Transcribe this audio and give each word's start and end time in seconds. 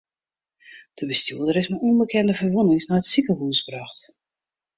De 0.97 1.03
bestjoerder 1.11 1.59
is 1.61 1.69
mei 1.71 1.83
ûnbekende 1.89 2.33
ferwûnings 2.39 2.85
nei 2.89 2.99
it 3.01 3.09
sikehûs 3.11 3.59
brocht. 3.67 4.01